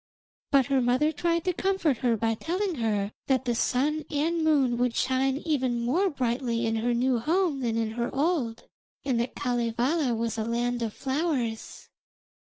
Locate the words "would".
4.79-4.95